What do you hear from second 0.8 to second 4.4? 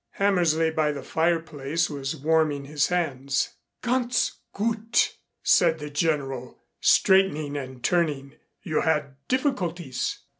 the fireplace was warming his hands. "Ganz